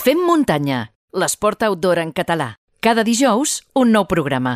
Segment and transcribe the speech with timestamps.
[0.00, 2.54] Fem muntanya, l'esport outdoor en català.
[2.80, 4.54] Cada dijous, un nou programa.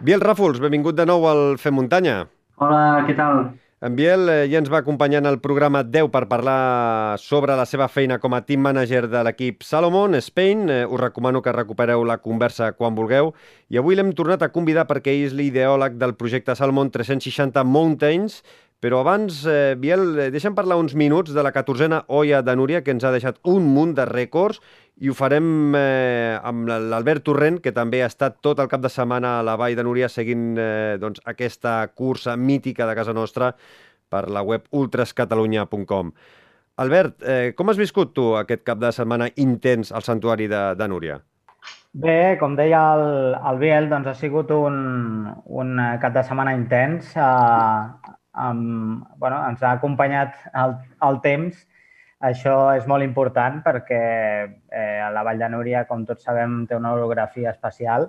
[0.00, 2.22] Biel Ràfols, benvingut de nou al Fem Muntanya.
[2.56, 3.42] Hola, què tal?
[3.84, 7.66] En Biel eh, ja ens va acompanyar en el programa 10 per parlar sobre la
[7.68, 10.64] seva feina com a team manager de l'equip Salomon Spain.
[10.72, 13.34] Eh, us recomano que recupereu la conversa quan vulgueu.
[13.68, 18.40] I avui l'hem tornat a convidar perquè ell és l'ideòleg del projecte Salomon 360 Mountains,
[18.80, 22.82] però abans, eh, Biel, eh, deixa'm parlar uns minuts de la 14a olla de Núria,
[22.84, 24.60] que ens ha deixat un munt de rècords,
[25.00, 28.90] i ho farem eh, amb l'Albert Torrent, que també ha estat tot el cap de
[28.90, 33.52] setmana a la Vall de Núria seguint eh, doncs, aquesta cursa mítica de casa nostra
[34.08, 36.12] per la web ultrascatalunya.com.
[36.78, 40.88] Albert, eh, com has viscut tu aquest cap de setmana intens al santuari de, de
[40.88, 41.18] Núria?
[41.98, 47.10] Bé, com deia el, el Biel, doncs ha sigut un, un cap de setmana intens.
[47.18, 50.78] Eh, amb, bueno, ens ha acompanyat el,
[51.08, 51.66] el temps.
[52.28, 53.98] Això és molt important perquè
[54.46, 58.08] eh, la Vall de Núria, com tots sabem, té una orografia especial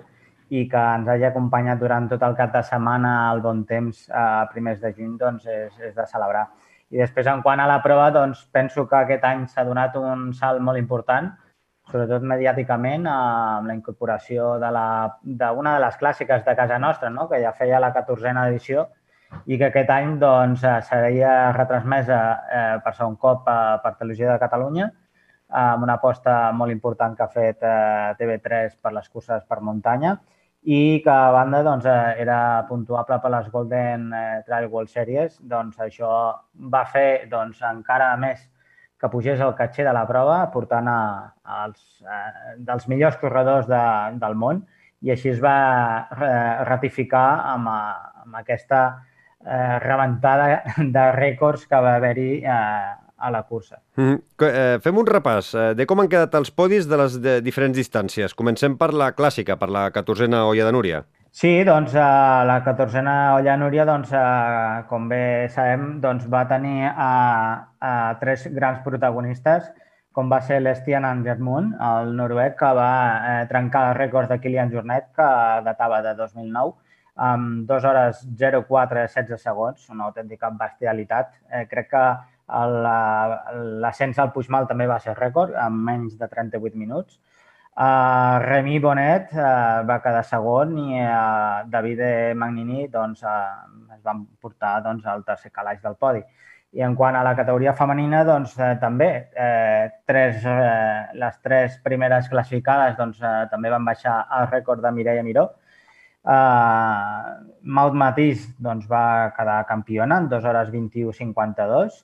[0.50, 4.48] i que ens hagi acompanyat durant tot el cap de setmana al bon temps a
[4.50, 6.48] primers de juny doncs és, és de celebrar.
[6.90, 10.32] I després, en quant a la prova, doncs, penso que aquest any s'ha donat un
[10.34, 11.30] salt molt important,
[11.90, 14.86] sobretot mediàticament, amb la incorporació d'una
[15.22, 17.28] de, de les clàssiques de casa nostra, no?
[17.30, 18.88] que ja feia la 14a edició,
[19.46, 22.18] i que aquest any doncs, eh, seria retransmesa
[22.50, 24.90] eh, per segon cop eh, per Televisió de Catalunya
[25.50, 30.16] amb una aposta molt important que ha fet eh, TV3 per les curses per muntanya
[30.62, 35.38] i que a banda doncs, eh, era puntuable per les Golden eh, Trail World Series.
[35.40, 36.12] Doncs això
[36.54, 38.42] va fer doncs, encara més
[39.00, 41.00] que pugés el catxer de la prova, portant a,
[41.42, 43.84] a als, eh, dels millors corredors de,
[44.20, 44.66] del món
[45.00, 45.56] i així es va
[46.68, 49.00] ratificar amb, amb aquesta
[49.46, 50.62] eh, rebentada
[50.96, 53.80] de rècords que va haver-hi eh, a la cursa.
[53.96, 54.20] Mm -hmm.
[54.48, 57.76] eh, fem un repàs eh, de com han quedat els podis de les de diferents
[57.76, 58.34] distàncies.
[58.34, 61.04] Comencem per la clàssica, per la 14a olla de Núria.
[61.30, 66.48] Sí, doncs eh, la 14a olla de Núria, doncs, eh, com bé sabem, doncs, va
[66.48, 69.70] tenir eh, eh, tres grans protagonistes,
[70.12, 74.72] com va ser l'Estian Andersmund, el noruec, que va eh, trencar el rècord de Kilian
[74.72, 75.28] Jornet, que
[75.64, 76.74] datava de 2009,
[77.16, 81.34] amb 2 hores 04 16 segons, una autèntica bestialitat.
[81.50, 82.04] Eh, crec que
[83.82, 87.20] l'ascens al Puigmal també va ser rècord, amb menys de 38 minuts.
[87.80, 92.02] Uh, Remy Bonet uh, va quedar segon i uh, David
[92.36, 96.24] Magnini doncs, uh, es van portar doncs, al tercer calaix del podi.
[96.72, 101.78] I en quant a la categoria femenina, doncs, eh, també eh, tres, eh, les tres
[101.82, 105.48] primeres classificades doncs, eh, també van baixar el rècord de Mireia Miró,
[106.20, 112.00] Uh, Maud Matís doncs, va quedar campiona en 2 hores 21.52.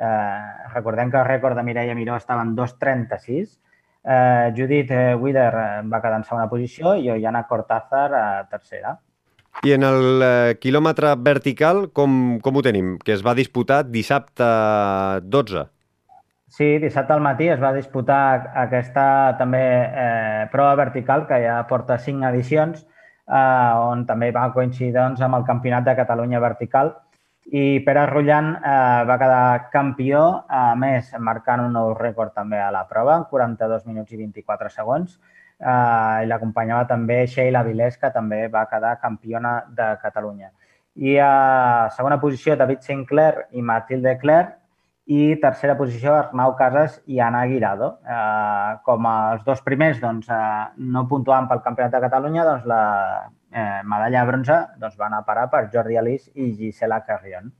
[0.00, 3.58] Uh, recordem que el rècord de Mireia Miró estava en 2.36.
[4.00, 5.52] Uh, Judith Wider
[5.86, 8.98] va quedar en segona posició i Oiana Cortázar a tercera.
[9.66, 12.94] I en el eh, quilòmetre vertical, com, com ho tenim?
[13.04, 14.46] Que es va disputar dissabte
[15.26, 15.66] 12.
[16.50, 19.04] Sí, dissabte al matí es va disputar aquesta
[19.38, 22.86] també eh, prova vertical que ja porta cinc edicions
[23.30, 26.92] eh, on també va coincidir doncs, amb el Campionat de Catalunya Vertical
[27.50, 32.70] i Pere Rullant eh, va quedar campió, a més, marcant un nou rècord també a
[32.70, 35.16] la prova, en 42 minuts i 24 segons.
[35.58, 40.52] Eh, l'acompanyava també Sheila Vilés, que també va quedar campiona de Catalunya.
[40.94, 41.32] I a
[41.96, 44.59] segona posició, David Sinclair i Matilde Clerc,
[45.10, 47.96] i tercera posició Arnau Casas i Anna Guirado.
[48.06, 52.82] Eh, com els dos primers doncs, eh, no puntuaven pel Campionat de Catalunya, doncs la
[53.50, 57.50] eh, medalla de bronze doncs, va anar a parar per Jordi Alís i Gisela Carrion.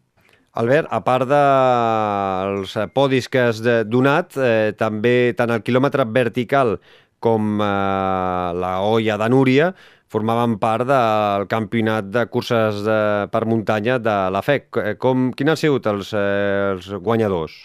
[0.61, 6.77] Albert, a part dels podis que has donat, eh, també tant el quilòmetre vertical
[7.21, 9.73] com eh, la olla de Núria
[10.11, 13.01] formaven part del campionat de curses de,
[13.31, 14.81] per muntanya de la FEC.
[14.83, 17.61] Eh, com, quins han sigut els, eh, els guanyadors?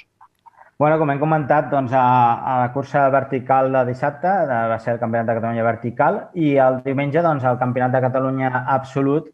[0.78, 2.04] Bueno, com hem comentat, doncs, a,
[2.36, 6.82] a la cursa vertical de dissabte va ser el Campionat de Catalunya vertical i el
[6.84, 9.32] diumenge doncs, el Campionat de Catalunya absolut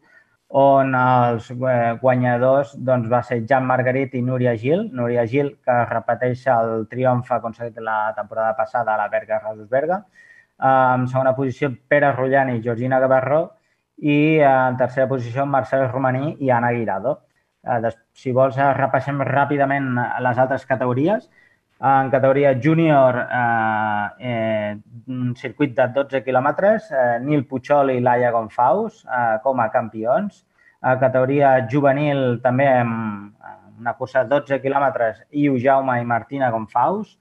[0.52, 4.84] on els eh, guanyadors doncs, va ser Jan Margarit i Núria Gil.
[4.92, 10.02] Núria Gil, que repeteix el triomf aconseguit la temporada passada a la Berga Rasus Berga.
[10.62, 13.42] En segona posició, Pere Rullant i Georgina Gavarró.
[14.02, 17.20] I en tercera posició, Marcel Romaní i Anna Guirado.
[17.64, 19.88] Eh, si vols, eh, repassem ràpidament
[20.20, 21.30] les altres categories.
[21.82, 24.76] En categoria júnior, eh, eh,
[25.08, 30.44] un circuit de 12 quilòmetres, eh, Nil Puigol i Laia Gonfaus eh, com a campions.
[30.82, 33.34] A categoria juvenil, també amb
[33.80, 37.16] una cursa de 12 quilòmetres, Iu Jaume i Martina Gonfaus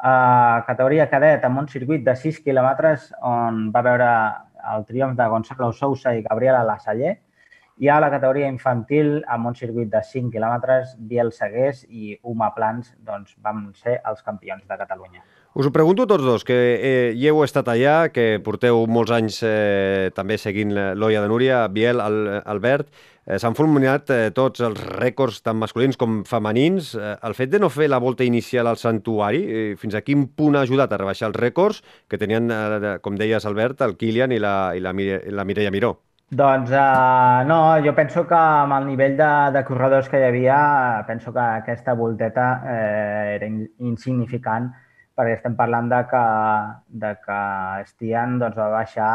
[0.00, 4.06] a categoria cadet amb un circuit de 6 quilòmetres on va veure
[4.74, 7.18] el triomf de Gonzalo Sousa i Gabriela Lassaller
[7.80, 12.50] i a la categoria infantil amb un circuit de 5 quilòmetres, Biel Segués i Uma
[12.52, 15.24] Plans doncs, vam ser els campions de Catalunya.
[15.56, 19.40] Us ho pregunto tots dos, que eh, hi heu estat allà, que porteu molts anys
[19.42, 22.92] eh, també seguint l'Oia de Núria, Biel, el, Albert,
[23.24, 26.92] eh, s'han fulminat eh, tots els rècords tant masculins com femenins.
[26.94, 30.28] Eh, el fet de no fer la volta inicial al santuari, eh, fins a quin
[30.36, 34.36] punt ha ajudat a rebaixar els rècords que tenien, eh, com deies, Albert, el Kilian
[34.36, 34.94] i la, i la,
[35.32, 35.96] la Mireia Miró?
[36.30, 40.58] Doncs uh, no, jo penso que amb el nivell de, de corredors que hi havia,
[41.08, 44.68] penso que aquesta volteta eh, era in, insignificant
[45.18, 46.22] perquè estem parlant de que,
[47.02, 47.40] de que
[47.88, 49.10] Stian doncs, va baixar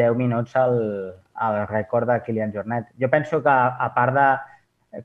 [0.00, 0.74] 10 minuts al,
[1.46, 2.90] al rècord de Kilian Jornet.
[2.98, 4.26] Jo penso que, a part de,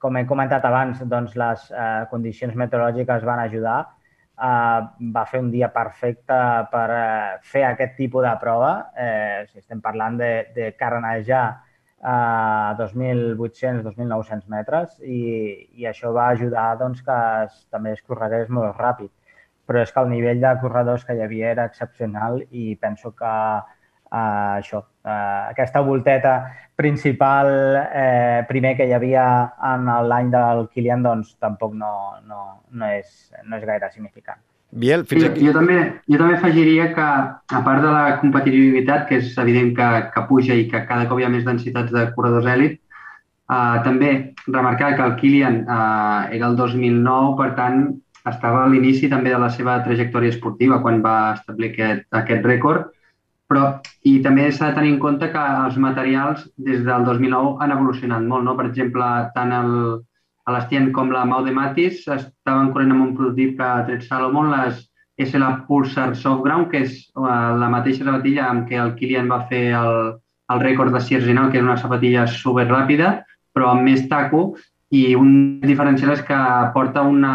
[0.01, 3.78] com he comentat abans, doncs les eh, condicions meteorològiques van ajudar,
[4.38, 4.81] eh,
[5.18, 6.39] va fer un dia perfecte
[6.72, 8.74] per eh, fer aquest tipus de prova.
[8.95, 11.45] Eh, si estem parlant de, de carrenejar
[12.07, 15.22] a 2.800-2.900 metres i,
[15.81, 19.10] i això va ajudar doncs, que es, també es corregués molt ràpid
[19.68, 23.31] però és que el nivell de corredors que hi havia era excepcional i penso que
[24.12, 26.38] uh, això, uh, aquesta volteta
[26.77, 27.48] principal
[27.92, 29.24] eh, primer que hi havia
[29.65, 31.89] en l'any del Kilian doncs tampoc no,
[32.30, 34.38] no, no, és, no és gaire significant.
[34.69, 35.42] Biel, fins aquí...
[35.42, 37.07] Jo, jo, també, jo també afegiria que,
[37.57, 41.18] a part de la competitivitat, que és evident que, que puja i que cada cop
[41.18, 42.77] hi ha més densitats de corredors èlit,
[43.50, 44.12] uh, també
[44.45, 47.88] remarcar que el Kilian uh, era el 2009, per tant,
[48.27, 52.92] estava a l'inici també de la seva trajectòria esportiva quan va establir aquest, aquest rècord,
[53.48, 53.68] però
[54.04, 58.28] i també s'ha de tenir en compte que els materials des del 2009 han evolucionat
[58.28, 58.44] molt.
[58.48, 58.58] No?
[58.60, 59.72] Per exemple, tant el,
[60.52, 64.52] l'Estien com la Mau de Matis estaven corrent amb un prototip que ha tret Salomon,
[64.54, 64.84] les
[65.18, 69.46] SL Pulsar Soft Ground, que és eh, la mateixa sapatilla amb què el Kilian va
[69.50, 69.98] fer el,
[70.54, 73.16] el rècord de Sierzinal, que és una sapatilla super ràpida,
[73.56, 74.52] però amb més taco,
[74.94, 76.38] i un diferencial és que
[76.76, 77.34] porta una,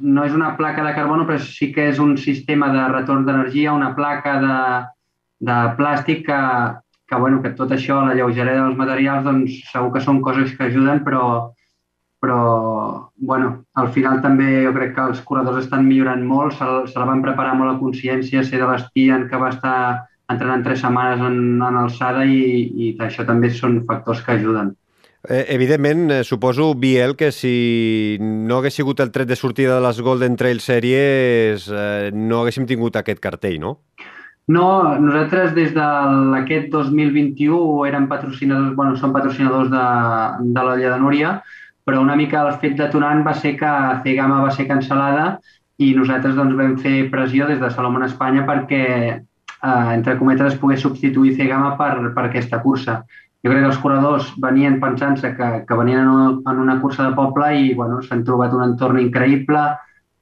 [0.00, 3.72] no és una placa de carbono, però sí que és un sistema de retorn d'energia,
[3.72, 4.58] una placa de,
[5.40, 6.40] de plàstic que,
[7.08, 10.68] que, bueno, que tot això, la lleugeresa dels materials, doncs segur que són coses que
[10.68, 11.52] ajuden, però,
[12.22, 12.40] però
[13.16, 17.08] bueno, al final també jo crec que els corredors estan millorant molt, se, se la
[17.08, 19.76] van preparar molt a consciència, ser de l'Estian que va estar
[20.32, 24.74] entrenant tres setmanes en, en alçada i, i això també són factors que ajuden.
[25.28, 29.82] Eh, evidentment, eh, suposo, Biel, que si no hagués sigut el tret de sortida de
[29.82, 33.80] les Golden Trail Series, eh, no haguéssim tingut aquest cartell, no?
[34.46, 39.86] No, nosaltres des d'aquest 2021 érem patrocinadors, bueno, som patrocinadors de,
[40.54, 41.32] de l'Olla de Núria,
[41.86, 43.72] però una mica el fet detonant va ser que
[44.04, 45.26] Cegama va ser cancel·lada
[45.82, 48.84] i nosaltres doncs, vam fer pressió des de Salomon Espanya perquè,
[49.18, 53.00] eh, entre cometes, es pogués substituir Cegama per, per aquesta cursa.
[53.42, 57.08] Jo crec que els corredors venien pensant-se que, que venien en una, en una cursa
[57.08, 59.66] de poble i bueno, s'han trobat un entorn increïble,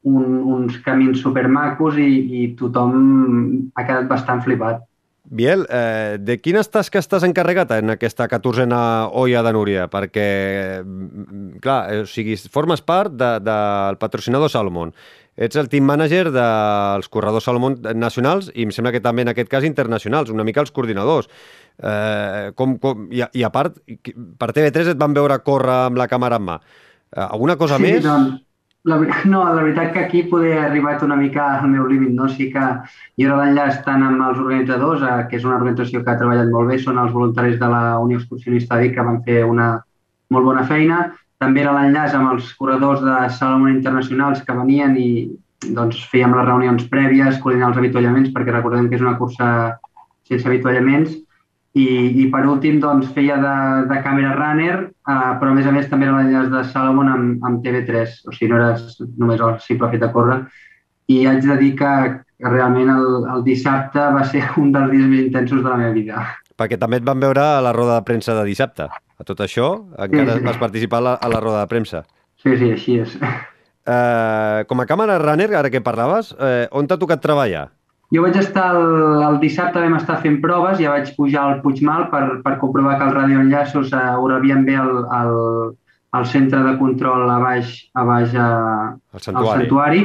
[0.05, 2.11] un, uns camins supermacos i,
[2.41, 4.83] i tothom ha quedat bastant flipat.
[5.25, 9.87] Biel, eh, de quines tasques estàs encarregat en aquesta catorzena olla de Núria?
[9.89, 14.93] Perquè, mm, clar, eh, o sigui, formes part de, del patrocinador Salomon.
[15.35, 19.49] Ets el team manager dels corredors Salomon nacionals i em sembla que també en aquest
[19.49, 21.31] cas internacionals, una mica els coordinadors.
[21.83, 23.81] Eh, com, com, i, I a part,
[24.39, 26.61] per TV3 et van veure córrer amb la càmera en mà.
[26.61, 28.05] Eh, alguna cosa sí, més?
[28.05, 28.44] Doncs,
[28.85, 32.13] la, no, la veritat que aquí poder arribat una mica al meu límit.
[32.13, 32.29] No?
[32.29, 32.65] Sí que
[33.19, 36.53] jo era l'enllaç tant amb els organitzadors, eh, que és una organització que ha treballat
[36.53, 39.71] molt bé, són els voluntaris de la Unió Excursionista Vic, que van fer una
[40.31, 41.07] molt bona feina.
[41.43, 45.09] També era l'enllaç amb els corredors de Salomon Internacionals que venien i
[45.65, 49.49] doncs, fèiem les reunions prèvies, coordinar els avituallaments, perquè recordem que és una cursa
[50.29, 51.17] sense avituallaments
[51.75, 51.87] i,
[52.23, 53.55] i per últim doncs, feia de,
[53.91, 54.77] de càmera runner,
[55.11, 58.35] uh, però a més a més també era l'enllaç de Salomon amb, amb TV3, o
[58.35, 58.77] sigui, no era
[59.19, 60.39] només el simple fet de córrer.
[61.11, 61.95] I haig de dir que,
[62.39, 65.97] que realment el, el dissabte va ser un dels dies més intensos de la meva
[65.97, 66.29] vida.
[66.55, 68.87] Perquè també et van veure a la roda de premsa de dissabte.
[69.19, 70.47] A tot això encara sí, sí.
[70.47, 72.05] vas participar a la, a la roda de premsa.
[72.39, 73.19] Sí, sí, així és.
[73.85, 77.73] Uh, com a càmera runner, ara que parlaves, uh, on t'ha tocat treballar?
[78.15, 82.07] Jo vaig estar el, el dissabte, vam estar fent proves, ja vaig pujar al Puigmal
[82.13, 85.33] per, per comprovar que els radioenllaços eh, ho rebien bé al, al,
[86.15, 88.47] al centre de control a baix, a baix a,
[89.15, 89.49] el santuari.
[89.49, 90.05] al santuari.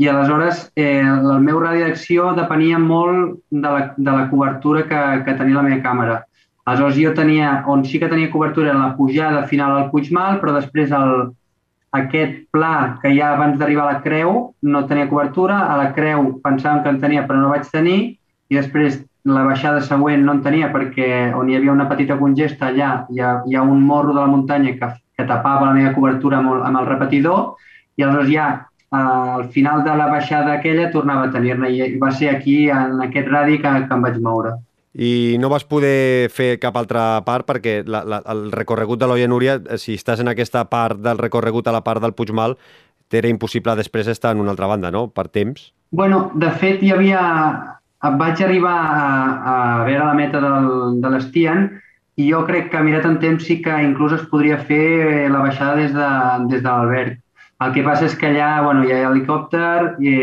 [0.00, 5.02] I aleshores eh, el meu radi d'acció depenia molt de la, de la cobertura que,
[5.26, 6.16] que tenia la meva càmera.
[6.64, 10.56] Aleshores jo tenia, on sí que tenia cobertura en la pujada final al Puigmal, però
[10.56, 11.34] després el,
[11.92, 16.40] aquest pla que ha abans d'arribar a la creu no tenia cobertura, a la creu
[16.44, 17.98] pensàvem que en tenia però no vaig tenir
[18.50, 22.70] i després la baixada següent no en tenia perquè on hi havia una petita congesta
[22.70, 25.92] allà hi ha, hi ha un morro de la muntanya que, que tapava la meva
[25.92, 27.56] cobertura amb el, amb el repetidor
[27.96, 32.10] i aleshores ja eh, al final de la baixada aquella tornava a tenir-ne i va
[32.10, 34.56] ser aquí en aquest radi que, que em vaig moure
[34.94, 39.28] i no vas poder fer cap altra part perquè la, la, el recorregut de l'Oia
[39.30, 42.56] Núria, eh, si estàs en aquesta part del recorregut a la part del Puigmal,
[43.10, 45.70] t'era impossible després estar en una altra banda, no?, per temps.
[45.90, 47.20] Bueno, de fet, hi havia...
[48.00, 49.00] Vaig arribar a,
[49.44, 49.54] a
[49.84, 51.66] veure la meta del, de l'Estian
[52.16, 55.74] i jo crec que mirat en temps sí que inclús es podria fer la baixada
[55.76, 56.06] des de,
[56.48, 57.18] des de l'Albert.
[57.60, 60.14] El que passa és que allà bueno, hi ha helicòpter i,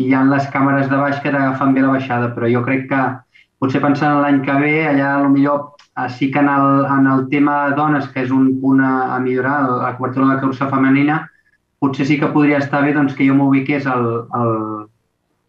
[0.00, 2.88] i hi ha les càmeres de baix que t'agafen bé la baixada, però jo crec
[2.88, 3.02] que
[3.58, 7.26] potser pensant en l'any que ve, allà millor eh, sí que en el, en el
[7.28, 10.70] tema de dones, que és un punt a, a millorar, la cobertura de la cursa
[10.70, 11.24] femenina,
[11.78, 14.52] potser sí que podria estar bé doncs, que jo m'ubiqués al, al,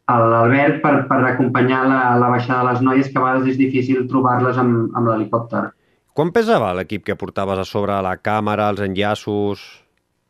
[0.10, 3.60] a l'Albert per, per acompanyar la, la baixada de les noies, que a vegades és
[3.62, 5.70] difícil trobar-les amb, amb l'helicòpter.
[6.18, 9.62] Quan pesava l'equip que portaves a sobre la càmera, els enllaços?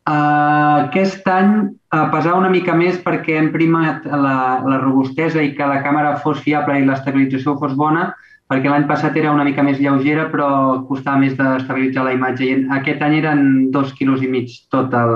[0.10, 1.52] Uh, aquest any
[1.94, 6.16] uh, pesava una mica més perquè hem primat la, la robustesa i que la càmera
[6.24, 8.08] fos fiable i l'estabilització fos bona,
[8.50, 10.48] perquè l'any passat era una mica més lleugera però
[10.90, 13.44] costava més d'estabilitzar la imatge i aquest any eren
[13.76, 15.14] dos quilos i mig tot el,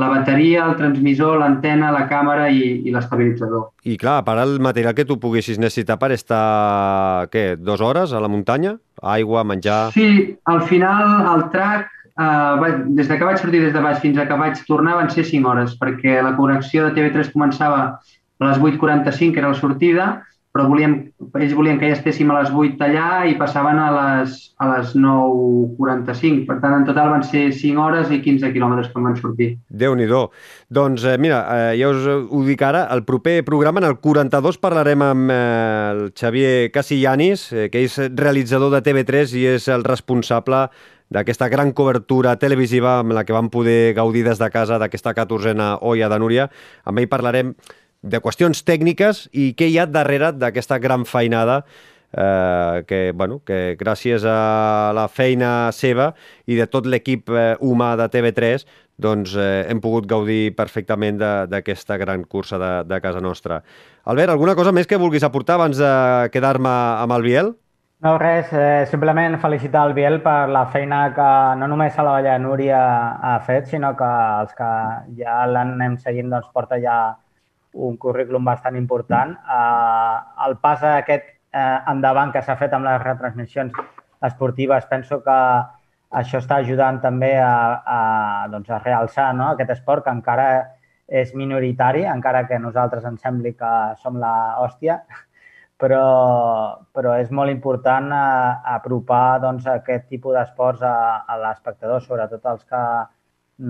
[0.00, 3.70] la bateria, el transmissor, l'antena, la càmera i, i l'estabilitzador.
[3.88, 8.12] I clar, a part el material que tu poguessis necessitar per estar, què, dues hores
[8.12, 8.76] a la muntanya?
[9.00, 9.94] Aigua, menjar...
[9.96, 14.18] Sí, al final el track Uh, des de que vaig sortir des de baix fins
[14.20, 18.48] a que vaig tornar van ser 5 hores, perquè la connexió de TV3 començava a
[18.50, 20.08] les 8.45, que era la sortida,
[20.50, 20.96] però volíem,
[21.38, 24.92] ells volien que ja estéssim a les 8 allà i passaven a les, a les
[24.98, 26.42] 9.45.
[26.48, 29.50] Per tant, en total van ser 5 hores i 15 quilòmetres que van sortir.
[29.70, 33.86] déu nhi Doncs eh, mira, eh, ja us ho dic ara, el proper programa, en
[33.86, 39.46] el 42, parlarem amb eh, el Xavier Casillanis, eh, que és realitzador de TV3 i
[39.54, 40.66] és el responsable
[41.10, 45.78] d'aquesta gran cobertura televisiva amb la que vam poder gaudir des de casa d'aquesta 14a
[45.82, 46.48] Oia de Núria.
[46.84, 47.54] Amb ell parlarem
[48.02, 51.64] de qüestions tècniques i què hi ha darrere d'aquesta gran feinada
[52.12, 56.12] eh, que, bueno, que gràcies a la feina seva
[56.46, 58.64] i de tot l'equip eh, humà de TV3
[59.00, 63.62] doncs eh, hem pogut gaudir perfectament d'aquesta gran cursa de, de casa nostra.
[64.04, 65.92] Albert, alguna cosa més que vulguis aportar abans de
[66.32, 67.52] quedar-me amb el Biel?
[68.04, 71.24] No, res, eh, simplement felicitar el Biel per la feina que
[71.60, 72.78] no només a la Valla Núria
[73.30, 74.68] ha fet, sinó que els que
[75.18, 76.94] ja l'anem seguint doncs, porta ja
[77.88, 79.36] un currículum bastant important.
[79.36, 80.16] Eh,
[80.46, 83.76] el pas aquest eh, endavant que s'ha fet amb les retransmissions
[84.30, 85.38] esportives, penso que
[86.22, 87.54] això està ajudant també a,
[87.84, 88.00] a,
[88.48, 89.50] doncs, a realçar no?
[89.52, 90.50] aquest esport que encara
[91.06, 95.02] és minoritari, encara que nosaltres ens sembli que som la hòstia,
[95.80, 101.38] però, però és molt important a, eh, a apropar doncs, aquest tipus d'esports a, a
[101.40, 102.82] l'espectador, sobretot els que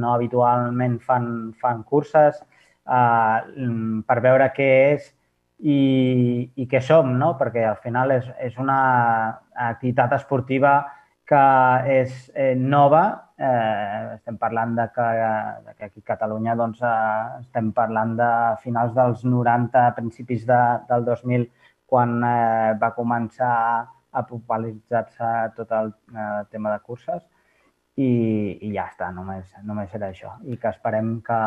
[0.01, 2.43] no habitualment fan, fan curses,
[2.91, 3.71] eh,
[4.07, 5.11] per veure què és
[5.61, 7.35] i, i què som, no?
[7.39, 8.81] perquè al final és, és una
[9.71, 10.81] activitat esportiva
[11.31, 11.43] que
[12.01, 13.05] és eh, nova.
[13.41, 15.07] Eh, estem parlant de que,
[15.67, 18.31] de que aquí a Catalunya doncs, eh, estem parlant de
[18.65, 21.47] finals dels 90, principis de, del 2000,
[21.91, 23.53] quan eh, va començar
[24.11, 25.29] a popularitzar-se
[25.59, 27.23] tot el eh, tema de curses
[28.01, 28.11] i,
[28.63, 30.33] i ja està, només, només era això.
[30.47, 31.39] I que esperem que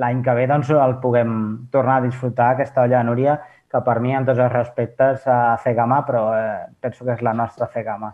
[0.00, 1.32] l'any que ve doncs, el puguem
[1.74, 5.58] tornar a disfrutar, aquesta olla de Núria, que per mi, en tots els respectes, a
[5.64, 8.12] Cegama, però eh, penso que és la nostra Cegama.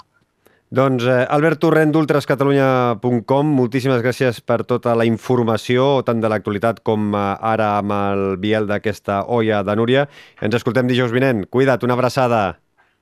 [0.72, 7.12] Doncs eh, Albert Torrent d'ultrascatalunya.com, moltíssimes gràcies per tota la informació, tant de l'actualitat com
[7.12, 10.08] eh, ara amb el Biel d'aquesta olla de Núria.
[10.40, 11.44] Ens escoltem dijous vinent.
[11.52, 12.42] Cuida't, una abraçada.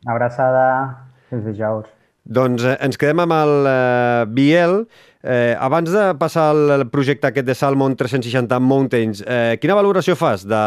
[0.05, 0.69] Una abraçada.
[1.31, 2.02] Fins dijous.
[2.25, 4.85] Doncs eh, ens quedem amb el eh, Biel.
[5.23, 10.43] Eh, abans de passar al projecte aquest de Salmon 360 Mountains, eh, quina valoració fas
[10.51, 10.63] de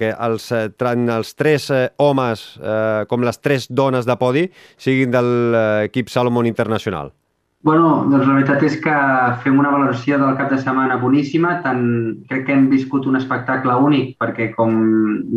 [0.00, 0.70] que els, eh,
[1.16, 6.48] els tres eh, homes, eh, com les tres dones de podi, siguin de l'equip Salomon
[6.48, 7.12] Internacional?
[7.62, 8.94] Bueno, doncs la veritat és que
[9.44, 11.60] fem una valoració del cap de setmana boníssima.
[11.62, 11.84] Tant,
[12.28, 14.74] crec que hem viscut un espectacle únic perquè, com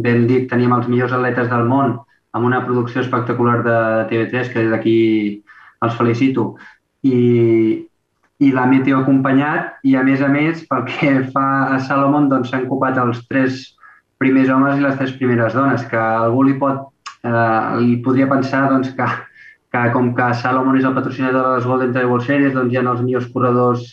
[0.01, 2.00] ben dit, teníem els millors atletes del món
[2.36, 3.77] amb una producció espectacular de
[4.12, 4.98] TV3, que des d'aquí
[5.86, 6.56] els felicito.
[7.06, 7.20] I,
[8.44, 12.51] i la Meteo acompanyat i, a més a més, pel que fa a Salomon, doncs
[12.51, 13.63] s'han copat els tres
[14.20, 16.89] primers homes i les tres primeres dones, que algú li pot
[17.24, 19.08] eh, li podria pensar doncs, que,
[19.72, 22.84] que com que Salomon és el patrocinador de les Golden Travel Series, doncs hi ha
[22.84, 23.88] els millors corredors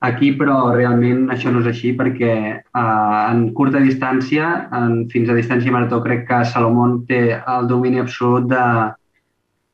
[0.00, 5.38] aquí, però realment això no és així perquè eh, en curta distància, en, fins a
[5.38, 8.66] distància marató, crec que Salomón té el domini absolut de,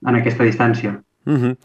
[0.08, 0.96] en aquesta distància.
[1.26, 1.56] Mm -hmm.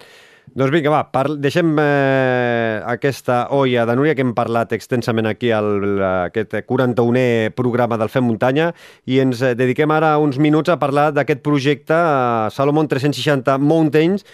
[0.55, 1.27] Doncs vinga, va, par...
[1.37, 7.97] deixem eh, aquesta olla de Núria que hem parlat extensament aquí al aquest 41è programa
[7.97, 8.71] del Fem Muntanya
[9.05, 14.25] i ens dediquem ara uns minuts a parlar d'aquest projecte eh, Salomon 360 Mountains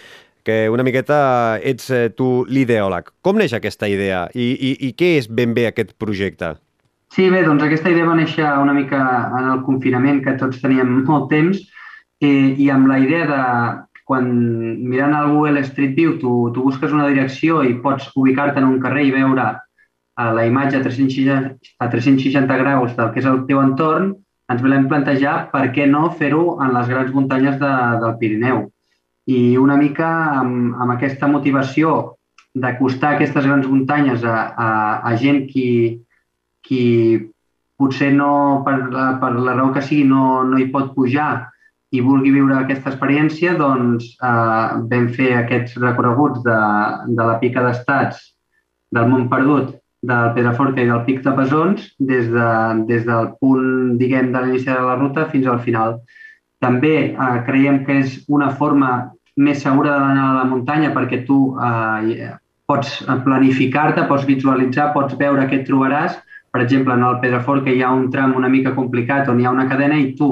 [0.46, 1.18] que una miqueta
[1.66, 3.10] ets eh, tu l'ideòleg.
[3.26, 6.54] Com neix aquesta idea i, i, i què és ben bé aquest projecte?
[7.14, 9.00] Sí, bé, doncs aquesta idea va néixer una mica
[9.38, 11.62] en el confinament, que tots teníem molt temps,
[12.22, 13.42] eh, i amb la idea de,
[14.06, 14.28] quan
[14.86, 18.78] mirant al Google Street View tu, tu busques una direcció i pots ubicar-te en un
[18.82, 23.42] carrer i veure eh, la imatge a 360, a 360 graus del que és el
[23.50, 24.14] teu entorn,
[24.52, 27.74] ens volem plantejar per què no fer-ho en les grans muntanyes de,
[28.04, 28.66] del Pirineu
[29.26, 30.08] i una mica
[30.40, 31.96] amb, amb aquesta motivació
[32.56, 34.68] d'acostar aquestes grans muntanyes a, a,
[35.10, 35.68] a gent qui,
[36.64, 36.84] qui
[37.76, 41.50] potser no, per la, per la raó que sigui, no, no hi pot pujar
[41.94, 46.60] i vulgui viure aquesta experiència, doncs eh, vam fer aquests recorreguts de,
[47.12, 48.22] de la pica d'estats,
[48.94, 52.48] del món perdut, del Pedraforca i del Pic de Besons, des, de,
[52.88, 55.98] des del punt, diguem, de l'inici de la ruta fins al final.
[56.62, 58.92] També eh, creiem que és una forma
[59.36, 62.30] més segura d'anar a la muntanya perquè tu eh,
[62.66, 66.16] pots planificar-te, pots visualitzar, pots veure què et trobaràs.
[66.52, 69.52] Per exemple, en el Pedraforca hi ha un tram una mica complicat on hi ha
[69.52, 70.30] una cadena i tu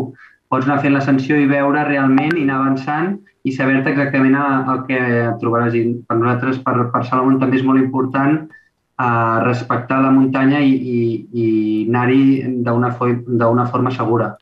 [0.49, 5.01] pots anar fent l'ascensió i veure realment i anar avançant i saber-te exactament el que
[5.41, 5.77] trobaràs.
[5.77, 10.73] I per nosaltres, per, per Salomon, també és molt important eh, respectar la muntanya i,
[10.73, 11.01] i,
[11.45, 11.47] i
[11.91, 14.33] anar-hi d'una forma segura.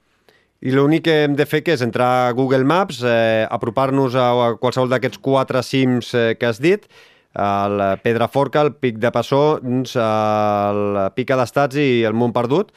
[0.63, 4.29] I l'únic que hem de fer que és entrar a Google Maps, eh, apropar-nos a,
[4.31, 6.87] a qualsevol d'aquests quatre cims eh, que has dit,
[7.35, 12.71] el Pedraforca, el Pic de Passó, el Pica d'Estats i el Mont Perdut,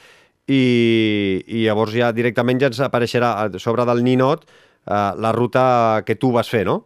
[0.48, 6.18] i, i llavors ja directament ja ens apareixerà sobre del Ninot eh, la ruta que
[6.18, 6.80] tu vas fer, no?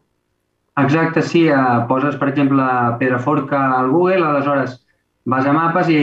[0.80, 1.48] Exacte, sí.
[1.48, 2.64] Eh, poses, per exemple,
[3.00, 4.82] Pedraforca al Google, aleshores
[5.30, 6.00] vas a mapes i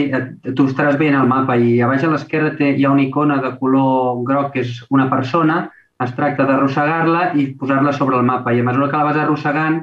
[0.55, 3.51] tu estaràs veient el mapa i a baix a l'esquerra hi ha una icona de
[3.59, 5.67] color groc que és una persona,
[6.03, 9.79] es tracta d'arrossegar-la i posar-la sobre el mapa i a mesura que la vas arrossegant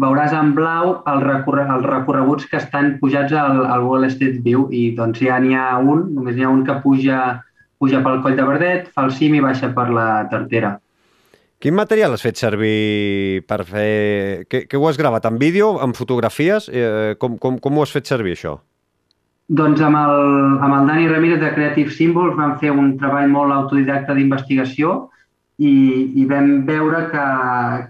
[0.00, 4.68] veuràs en blau el recorre, els recorreguts que estan pujats al, al Google Street View
[4.70, 7.40] i doncs ja n'hi ha un, només n'hi ha un que puja,
[7.80, 10.76] puja pel coll de Verdet, fa el cim i baixa per la tartera.
[11.60, 14.46] Quin material has fet servir per fer...
[14.48, 15.26] Que, que ho has gravat?
[15.28, 15.74] En vídeo?
[15.84, 16.70] En fotografies?
[16.72, 18.54] Eh, com, com, com ho has fet servir, això?
[19.52, 20.14] Doncs amb el,
[20.64, 24.94] amb el Dani Ramírez de Creative Symbols vam fer un treball molt autodidacta d'investigació
[25.60, 25.74] i,
[26.16, 27.26] i vam veure que,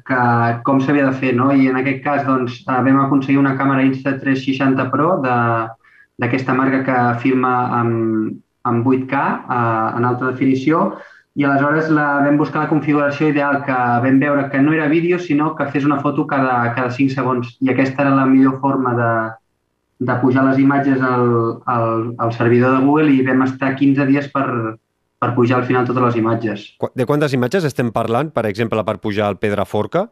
[0.08, 0.20] que
[0.66, 1.52] com s'havia de fer, no?
[1.54, 6.98] I en aquest cas doncs, eh, vam aconseguir una càmera Insta360 Pro d'aquesta marca que
[7.22, 8.34] filma amb,
[8.66, 10.88] amb 8K eh, en alta definició
[11.38, 15.18] i aleshores la, vam buscar la configuració ideal que vam veure que no era vídeo
[15.18, 18.94] sinó que fes una foto cada, cada 5 segons i aquesta era la millor forma
[18.98, 19.12] de,
[20.10, 24.30] de pujar les imatges al, al, al servidor de Google i vam estar 15 dies
[24.34, 24.46] per,
[25.20, 26.66] per pujar al final totes les imatges.
[26.96, 30.08] De quantes imatges estem parlant, per exemple, per pujar al Pedraforca?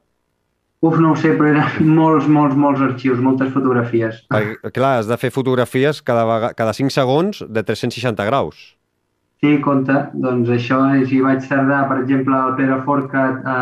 [0.85, 4.23] Uf, no ho sé, però eren molts, molts, molts arxius, moltes fotografies.
[4.31, 8.78] Perquè, clar, has de fer fotografies cada, cada 5 segons de 360 graus.
[9.39, 9.95] Sí, compte.
[10.19, 13.59] Doncs això, si vaig tardar, per exemple, al Pere Forca a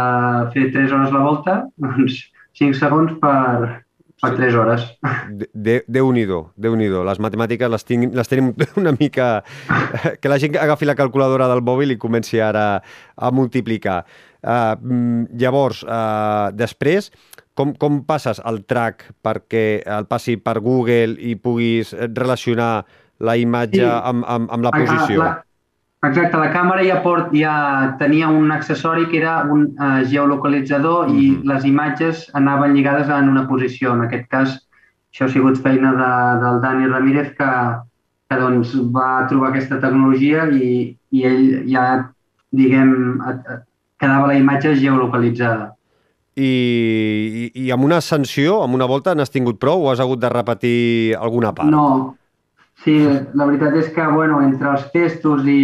[0.54, 2.22] fer 3 hores la volta, doncs
[2.56, 3.82] 5 segons per,
[4.22, 4.86] per 3 hores.
[5.52, 9.44] De, Déu-n'hi-do, déu nhi déu Les matemàtiques les, tinc, les tenim una mica...
[10.20, 14.02] Que la gent agafi la calculadora del mòbil i comenci ara a multiplicar.
[14.46, 17.10] Uh, llavors, uh, després,
[17.56, 22.86] com, com passes el track perquè el passi per Google i puguis relacionar
[23.20, 23.88] la imatge sí.
[23.88, 25.20] amb, amb, amb la posició?
[25.20, 25.34] La,
[26.06, 27.54] Exacte, la càmera ja, port, ja
[28.00, 31.22] tenia un accessori que era un uh, geolocalitzador mm -hmm.
[31.22, 31.48] i mhm.
[31.50, 33.94] les imatges anaven lligades en una posició.
[33.94, 34.68] En aquest cas,
[35.12, 37.50] això ha sigut feina de, del Dani Ramírez que,
[38.28, 42.10] que doncs, va trobar aquesta tecnologia i, i ell ja,
[42.50, 43.22] diguem,
[43.98, 45.72] quedava la imatge geolocalitzada.
[46.36, 50.20] I, i, i amb una ascensió, amb una volta, n'has tingut prou o has hagut
[50.20, 51.70] de repetir alguna part?
[51.72, 52.16] No,
[52.84, 52.94] Sí,
[53.34, 55.60] la veritat és que, bueno, entre els testos i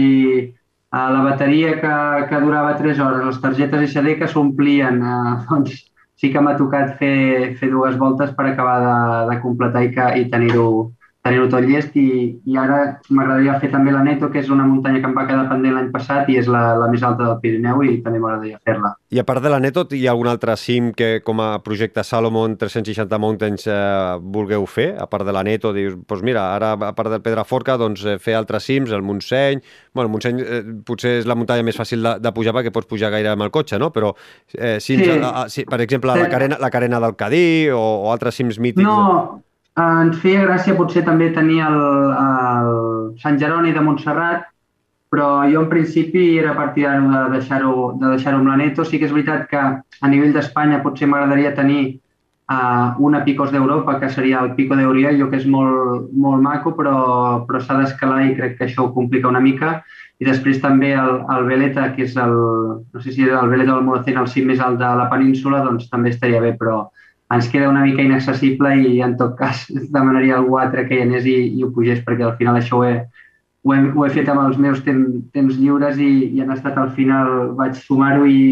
[0.49, 1.95] uh, la bateria que,
[2.31, 5.77] que durava 3 hores, les targetes SD que s'omplien, uh, doncs
[6.19, 8.97] sí que m'ha tocat fer, fer dues voltes per acabar de,
[9.31, 10.67] de completar i, que, i tenir-ho
[11.23, 12.07] tenir-ho tot llest i,
[12.51, 12.79] i ara
[13.15, 15.91] m'agradaria fer també la Neto, que és una muntanya que em va quedar pendent l'any
[15.95, 18.91] passat i és la, la més alta del Pirineu i també m'agradaria fer-la.
[19.15, 22.03] I a part de la Neto, hi ha algun altre cim que com a projecte
[22.03, 23.77] Salomon 360 Mountains eh,
[24.35, 24.89] vulgueu fer?
[24.99, 28.19] A part de la Neto, dius, doncs mira, ara a part del Pedraforca, doncs eh,
[28.23, 29.63] fer altres cims, el Montseny...
[29.95, 32.91] Bueno, el Montseny eh, potser és la muntanya més fàcil de, de pujar perquè pots
[32.91, 33.93] pujar gaire amb el cotxe, no?
[33.95, 34.11] Però
[34.59, 35.15] eh, cims, sí.
[35.21, 38.59] a, a, sí, per exemple, la carena, la carena del Cadí o, o altres cims
[38.59, 38.89] mítics...
[38.89, 39.43] No,
[39.81, 41.79] ens feia gràcia potser també tenir el,
[42.23, 42.73] el
[43.23, 44.49] Sant Jeroni de Montserrat,
[45.13, 48.85] però jo en principi era partidari de deixar-ho de deixar amb la Neto.
[48.85, 51.83] Sí que és veritat que a nivell d'Espanya potser m'agradaria tenir
[52.53, 57.45] uh, una Picos d'Europa, que seria el Pico d'Oriello, que és molt, molt maco, però,
[57.49, 59.83] però s'ha d'escalar i crec que això ho complica una mica.
[60.21, 62.33] I després també el, el Veleta, que és el,
[62.93, 65.89] no sé si el Veleta del Molocén, el cim més alt de la península, doncs
[65.93, 66.87] també estaria bé, però
[67.35, 71.27] ens queda una mica inaccessible i en tot cas demanaria algú altre que hi anés
[71.29, 72.95] i, i ho pugés perquè al final això ho he,
[73.63, 76.79] ho he, ho he fet amb els meus temps, temps lliures i, i han estat
[76.79, 78.43] al final, vaig sumar-ho i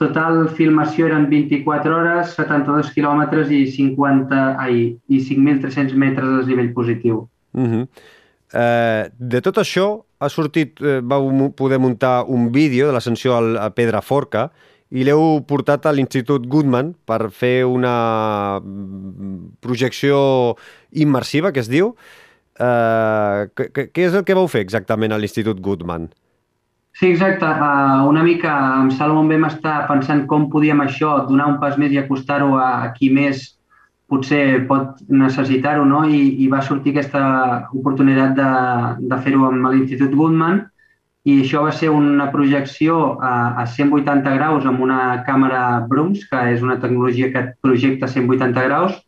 [0.00, 6.72] total filmació eren 24 hores, 72 quilòmetres i 50, ai, i 5.300 metres de desnivell
[6.76, 7.24] positiu.
[7.56, 7.88] Uh -huh.
[8.52, 13.70] eh, de tot això ha sortit, eh, vau poder muntar un vídeo de l'ascensió a
[13.70, 14.50] Pedra Forca
[14.90, 18.60] i l'heu portat a l'Institut Goodman per fer una
[19.64, 20.18] projecció
[20.92, 21.94] immersiva, que es diu.
[22.56, 26.06] Uh, què, què és el que vau fer exactament a l'Institut Goodman?
[26.96, 27.44] Sí, exacte.
[27.44, 31.92] Uh, una mica amb Salomon vam estar pensant com podíem això, donar un pas més
[31.92, 33.42] i acostar-ho a, a qui més
[34.08, 36.04] potser pot necessitar-ho, no?
[36.06, 37.26] I, I va sortir aquesta
[37.74, 38.50] oportunitat de,
[39.10, 40.62] de fer-ho amb l'Institut Goodman,
[41.26, 46.42] i això va ser una projecció a, a 180 graus amb una càmera Brooms, que
[46.52, 49.00] és una tecnologia que projecta 180 graus,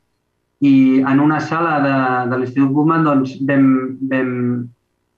[0.59, 1.99] i en una sala de,
[2.31, 3.69] de l'Institut Guttmann doncs, vam,
[4.11, 4.33] vam,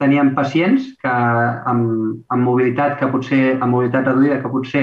[0.03, 1.13] teníem pacients que
[1.73, 4.83] amb, amb mobilitat que potser amb mobilitat reduïda que potser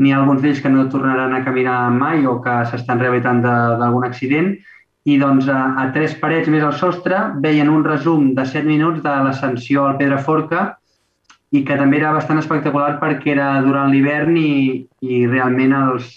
[0.00, 4.06] n'hi ha alguns d'ells que no tornaran a caminar mai o que s'estan rehabilitant d'algun
[4.08, 4.54] accident.
[5.04, 9.04] I doncs a, a tres parets més al sostre veien un resum de 7 minuts
[9.04, 10.64] de l'ascensió al Pedraforca
[11.54, 14.54] i que també era bastant espectacular perquè era durant l'hivern i,
[15.06, 16.08] i realment els,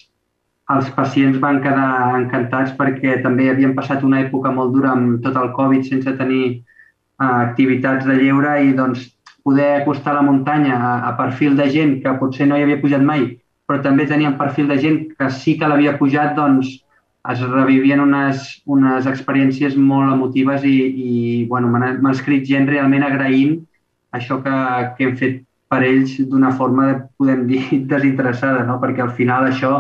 [0.73, 5.37] els pacients van quedar encantats perquè també havien passat una època molt dura amb tot
[5.37, 9.05] el Covid sense tenir uh, activitats de lleure i doncs
[9.47, 13.05] poder acostar la muntanya a, a perfil de gent que potser no hi havia pujat
[13.05, 13.29] mai,
[13.69, 16.73] però també tenien perfil de gent que sí que l'havia pujat, doncs
[17.31, 20.75] es revivien unes, unes experiències molt emotives i,
[21.07, 21.15] i
[21.47, 23.59] bueno, m'ha escrit gent realment agraint
[24.17, 24.55] això que,
[24.97, 28.79] que hem fet per ells d'una forma, podem dir, desinteressada, no?
[28.83, 29.73] perquè al final això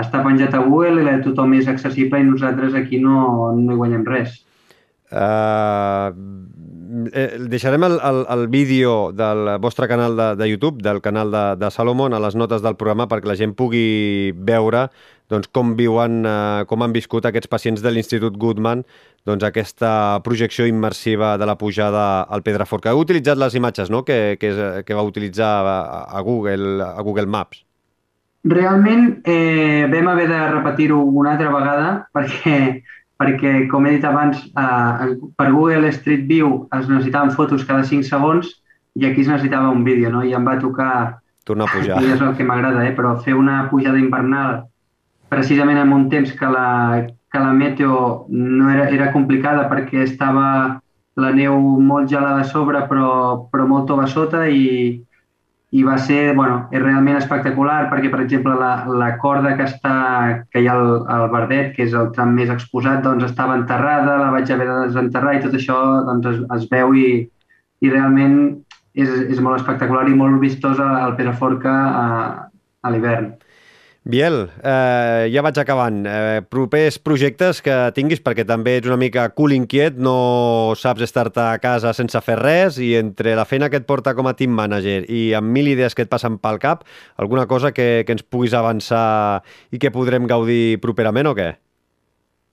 [0.00, 4.06] està penjat a Google i tothom és accessible i nosaltres aquí no, no hi guanyem
[4.08, 4.40] res.
[5.12, 6.08] Uh,
[7.12, 11.44] eh, deixarem el, el, el vídeo del vostre canal de, de YouTube, del canal de,
[11.60, 14.86] de Salomon, a les notes del programa perquè la gent pugui veure
[15.32, 18.84] doncs, com viuen, eh, com han viscut aquests pacients de l'Institut Goodman
[19.26, 22.92] doncs, aquesta projecció immersiva de la pujada al Pedraforca.
[22.92, 24.04] Heu utilitzat les imatges no?
[24.04, 24.54] que, que,
[24.86, 27.62] que va utilitzar a, a, Google, a Google Maps.
[28.44, 32.56] Realment eh, vam haver de repetir-ho una altra vegada perquè,
[33.22, 38.08] perquè com he dit abans, eh, per Google Street View es necessitaven fotos cada 5
[38.10, 38.50] segons
[38.98, 40.24] i aquí es necessitava un vídeo, no?
[40.26, 41.20] I em va tocar...
[41.46, 42.02] Tornar a pujar.
[42.02, 42.92] I és el que m'agrada, eh?
[42.94, 44.60] Però fer una pujada invernal
[45.32, 50.46] precisament en un temps que la, que la meteo no era, era complicada perquè estava
[51.16, 55.00] la neu molt gelada a sobre però, però molt tova sota i,
[55.72, 59.94] i va ser, bueno, és realment espectacular perquè, per exemple, la, la corda que, està,
[60.52, 64.18] que hi ha al, al Verdet, que és el tram més exposat, doncs estava enterrada,
[64.20, 67.06] la vaig haver de desenterrar i tot això doncs, es, es veu i,
[67.80, 68.36] i realment
[68.92, 72.04] és, és molt espectacular i molt vistós al Pedraforca a,
[72.84, 73.32] a l'hivern.
[74.04, 76.00] Biel, eh, ja vaig acabant.
[76.10, 81.38] Eh, propers projectes que tinguis, perquè també ets una mica cool inquiet, no saps estar-te
[81.38, 84.50] a casa sense fer res, i entre la feina que et porta com a team
[84.58, 86.82] manager i amb mil idees que et passen pel cap,
[87.16, 91.52] alguna cosa que, que ens puguis avançar i que podrem gaudir properament o què?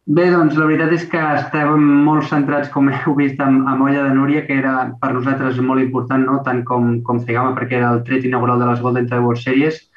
[0.05, 4.05] Bé, doncs la veritat és que estàvem molt centrats, com heu vist, amb, amb Olla
[4.05, 6.43] de Núria, que era per nosaltres molt important, no?
[6.45, 9.88] tant com, com Cegama, perquè era el tret inaugural de les Golden World Series,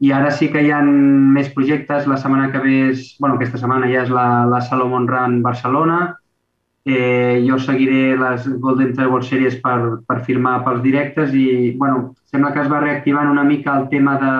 [0.00, 2.06] i ara sí que hi ha més projectes.
[2.08, 6.00] La setmana que ve, és, bueno, aquesta setmana ja és la, la Salomon Run Barcelona.
[6.88, 12.54] Eh, jo seguiré les Golden World Series per, per firmar pels directes i bueno, sembla
[12.54, 14.32] que es va reactivant una mica el tema de,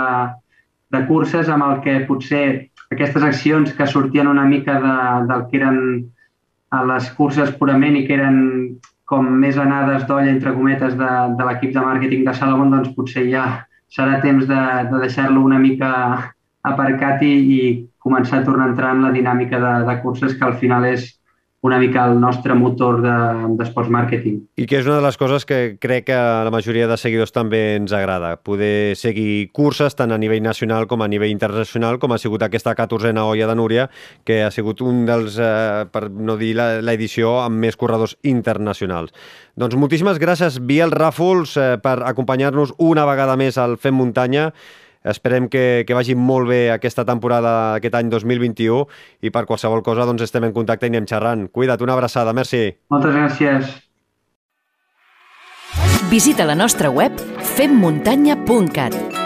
[0.96, 2.44] de curses amb el que potser
[2.90, 4.96] aquestes accions que sortien una mica de,
[5.28, 5.82] del que eren
[6.72, 8.40] a les curses purament i que eren
[9.10, 13.26] com més anades d'olla, entre cometes, de, de l'equip de màrqueting de Salomon, doncs potser
[13.28, 13.44] ja
[13.90, 15.90] serà temps de, de deixar-lo una mica
[16.62, 17.60] aparcat i, i
[17.98, 21.08] començar a tornar a entrar en la dinàmica de, de curses que al final és
[21.62, 24.38] una mica el nostre motor d'esports de, màrqueting.
[24.56, 27.34] I que és una de les coses que crec que a la majoria de seguidors
[27.36, 32.16] també ens agrada, poder seguir curses tant a nivell nacional com a nivell internacional, com
[32.16, 33.90] ha sigut aquesta 14a olla de Núria,
[34.24, 39.12] que ha sigut un dels, eh, per no dir l'edició, amb més corredors internacionals.
[39.60, 44.52] Doncs moltíssimes gràcies, Biel Ràfols, eh, per acompanyar-nos una vegada més al Fem Muntanya.
[45.04, 48.82] Esperem que, que vagi molt bé aquesta temporada, aquest any 2021,
[49.24, 51.48] i per qualsevol cosa doncs estem en contacte i anem xerrant.
[51.48, 52.66] Cuida't, una abraçada, merci.
[52.92, 53.78] Moltes gràcies.
[56.10, 57.16] Visita la nostra web
[57.54, 59.19] femmuntanya.cat